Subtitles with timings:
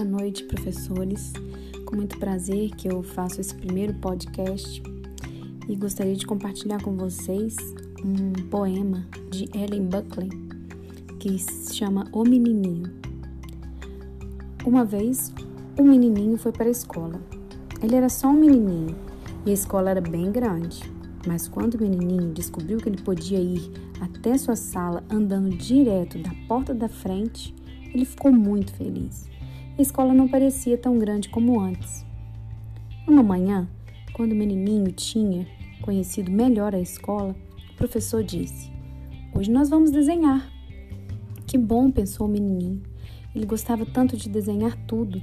[0.00, 1.30] Boa noite, professores.
[1.84, 4.82] Com muito prazer que eu faço esse primeiro podcast
[5.68, 7.54] e gostaria de compartilhar com vocês
[8.02, 10.30] um poema de Ellen Buckley
[11.18, 12.90] que se chama O Menininho.
[14.64, 15.34] Uma vez,
[15.78, 17.20] um menininho foi para a escola.
[17.82, 18.96] Ele era só um menininho
[19.44, 20.80] e a escola era bem grande.
[21.26, 23.70] Mas quando o menininho descobriu que ele podia ir
[24.00, 27.54] até sua sala andando direto da porta da frente,
[27.92, 29.28] ele ficou muito feliz.
[29.80, 32.04] A escola não parecia tão grande como antes.
[33.08, 33.66] Uma manhã,
[34.12, 35.48] quando o menininho tinha
[35.80, 37.34] conhecido melhor a escola,
[37.72, 38.70] o professor disse:
[39.34, 40.52] Hoje nós vamos desenhar.
[41.46, 42.82] Que bom, pensou o menininho.
[43.34, 45.18] Ele gostava tanto de desenhar tudo: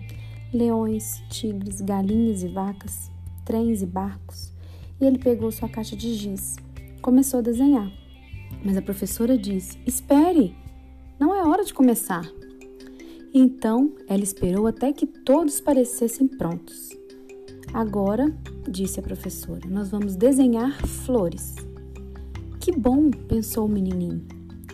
[0.51, 3.11] leões, tigres, galinhas e vacas,
[3.45, 4.51] trens e barcos.
[4.99, 6.55] E ele pegou sua caixa de giz.
[6.99, 7.91] Começou a desenhar.
[8.65, 10.55] Mas a professora disse: Espere!
[11.19, 12.27] Não é hora de começar.
[13.39, 16.89] Então ela esperou até que todos parecessem prontos.
[17.71, 18.35] Agora,
[18.67, 21.53] disse a professora, nós vamos desenhar flores.
[22.59, 24.25] Que bom, pensou o menininho.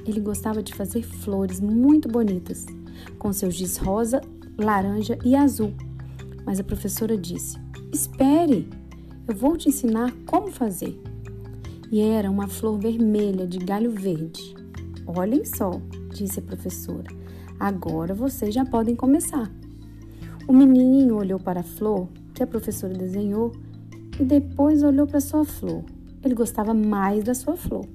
[0.07, 2.65] Ele gostava de fazer flores muito bonitas,
[3.19, 4.21] com seus giz rosa,
[4.57, 5.73] laranja e azul.
[6.45, 7.57] Mas a professora disse:
[7.91, 8.69] Espere,
[9.27, 10.97] eu vou te ensinar como fazer.
[11.91, 14.55] E era uma flor vermelha de galho verde.
[15.05, 15.81] Olhem só,
[16.13, 17.22] disse a professora.
[17.59, 19.51] Agora vocês já podem começar.
[20.47, 23.51] O menininho olhou para a flor que a professora desenhou
[24.19, 25.83] e depois olhou para sua flor.
[26.23, 27.85] Ele gostava mais da sua flor,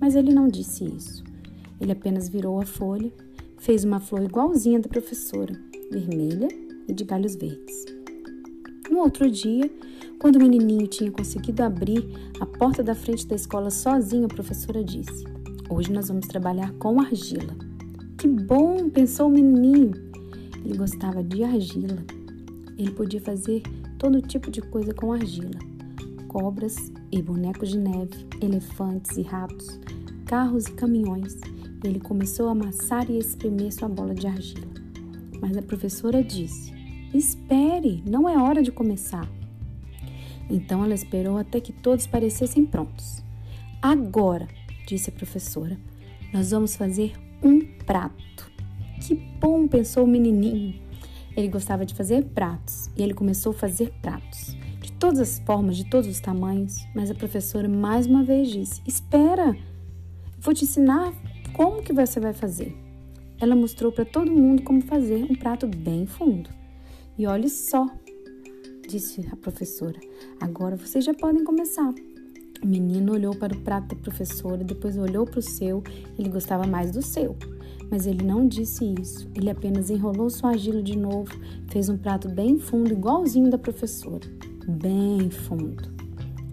[0.00, 1.22] mas ele não disse isso.
[1.80, 3.12] Ele apenas virou a folha,
[3.58, 5.52] fez uma flor igualzinha da professora,
[5.90, 6.48] vermelha
[6.88, 7.84] e de galhos verdes.
[8.90, 9.70] No outro dia,
[10.18, 12.04] quando o menininho tinha conseguido abrir
[12.38, 15.24] a porta da frente da escola sozinho, a professora disse:
[15.68, 17.71] Hoje nós vamos trabalhar com argila.
[18.22, 19.90] Que bom, pensou o menininho.
[20.64, 21.98] Ele gostava de argila.
[22.78, 23.62] Ele podia fazer
[23.98, 25.58] todo tipo de coisa com argila:
[26.28, 29.80] cobras e bonecos de neve, elefantes e ratos,
[30.24, 31.36] carros e caminhões.
[31.82, 34.68] Ele começou a amassar e espremer sua bola de argila.
[35.40, 36.72] Mas a professora disse:
[37.12, 39.28] Espere, não é hora de começar.
[40.48, 43.20] Então ela esperou até que todos parecessem prontos.
[43.82, 44.46] Agora,
[44.86, 45.76] disse a professora,
[46.32, 47.14] nós vamos fazer
[47.92, 48.50] prato.
[49.06, 50.80] Que bom, pensou o menininho.
[51.36, 55.76] Ele gostava de fazer pratos e ele começou a fazer pratos de todas as formas,
[55.76, 56.74] de todos os tamanhos.
[56.94, 59.54] Mas a professora mais uma vez disse: Espera,
[60.38, 61.12] vou te ensinar
[61.52, 62.74] como que você vai fazer.
[63.38, 66.48] Ela mostrou para todo mundo como fazer um prato bem fundo.
[67.18, 67.86] E olhe só,
[68.88, 70.00] disse a professora.
[70.40, 71.92] Agora vocês já podem começar.
[72.62, 75.82] O menino olhou para o prato da professora, depois olhou para o seu.
[76.16, 77.36] Ele gostava mais do seu.
[77.90, 79.28] Mas ele não disse isso.
[79.34, 81.34] Ele apenas enrolou sua argila de novo,
[81.66, 84.24] fez um prato bem fundo, igualzinho da professora.
[84.68, 85.90] Bem fundo.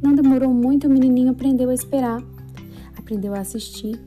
[0.02, 2.24] Não demorou muito e o menininho aprendeu a esperar.
[2.98, 4.02] Aprendeu a assistir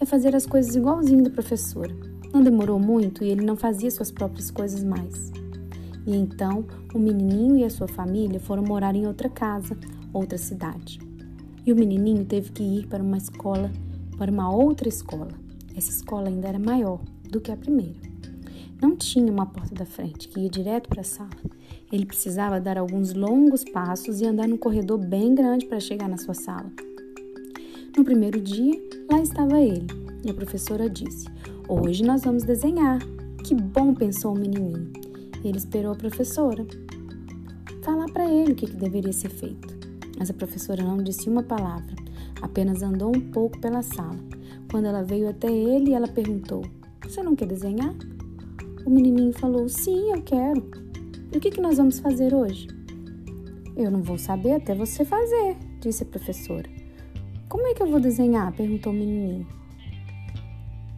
[0.00, 1.94] e a fazer as coisas igualzinho da professora.
[2.34, 5.30] Não demorou muito e ele não fazia suas próprias coisas mais.
[6.04, 9.78] E então o menininho e a sua família foram morar em outra casa,
[10.12, 11.06] outra cidade
[11.66, 13.72] e o menininho teve que ir para uma escola,
[14.16, 15.32] para uma outra escola.
[15.74, 18.06] Essa escola ainda era maior do que a primeira.
[18.80, 21.30] Não tinha uma porta da frente que ia direto para a sala.
[21.90, 26.18] Ele precisava dar alguns longos passos e andar num corredor bem grande para chegar na
[26.18, 26.70] sua sala.
[27.96, 29.86] No primeiro dia, lá estava ele,
[30.24, 31.26] e a professora disse:
[31.68, 33.00] Hoje nós vamos desenhar.
[33.42, 34.92] Que bom, pensou o menininho.
[35.44, 36.66] Ele esperou a professora
[37.82, 39.75] falar para ele o que, que deveria ser feito.
[40.18, 41.94] Mas a professora não disse uma palavra,
[42.40, 44.18] apenas andou um pouco pela sala.
[44.70, 46.62] Quando ela veio até ele, ela perguntou:
[47.02, 47.94] Você não quer desenhar?
[48.84, 50.70] O menininho falou: Sim, eu quero.
[51.32, 52.68] E o que, que nós vamos fazer hoje?
[53.76, 56.68] Eu não vou saber até você fazer, disse a professora.
[57.48, 58.52] Como é que eu vou desenhar?
[58.52, 59.46] perguntou o menininho.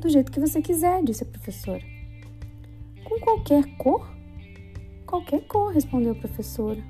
[0.00, 1.82] Do jeito que você quiser, disse a professora.
[3.04, 4.08] Com qualquer cor?
[5.06, 6.82] Qualquer cor, respondeu a professora.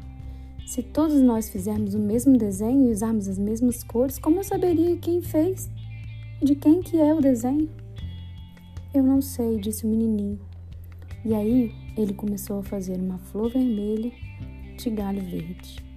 [0.69, 4.99] Se todos nós fizermos o mesmo desenho e usarmos as mesmas cores, como eu saberia
[4.99, 5.71] quem fez?
[6.43, 7.71] De quem que é o desenho?
[8.93, 10.39] Eu não sei, disse o menininho.
[11.25, 14.13] E aí ele começou a fazer uma flor vermelha
[14.77, 15.88] de galho verde.